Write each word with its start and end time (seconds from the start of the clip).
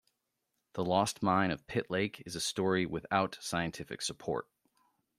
The 0.73 0.83
lost 0.83 1.21
mine 1.21 1.51
of 1.51 1.67
Pitt 1.67 1.91
Lake 1.91 2.23
is 2.25 2.35
a 2.35 2.41
story 2.41 2.87
without 2.87 3.37
scientific 3.39 4.01
support. 4.01 4.47